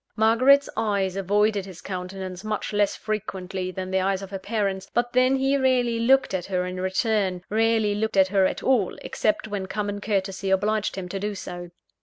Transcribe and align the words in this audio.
Margaret's 0.15 0.67
eyes 0.75 1.15
avoided 1.15 1.67
his 1.67 1.79
countenance 1.79 2.43
much 2.43 2.73
less 2.73 2.95
frequently 2.95 3.69
than 3.69 3.91
the 3.91 3.99
eyes 4.01 4.23
of 4.23 4.31
her 4.31 4.39
parents; 4.39 4.89
but 4.91 5.13
then 5.13 5.35
he 5.35 5.55
rarely 5.57 5.99
looked 5.99 6.33
at 6.33 6.47
her 6.47 6.65
in 6.65 6.81
return 6.81 7.43
rarely 7.51 7.93
looked 7.93 8.17
at 8.17 8.29
her 8.29 8.47
at 8.47 8.63
all, 8.63 8.95
except 9.03 9.47
when 9.47 9.67
common 9.67 10.01
courtesy 10.01 10.49
obliged 10.49 10.95
him 10.95 11.07
to 11.09 11.19
do 11.19 11.35
so. 11.35 11.69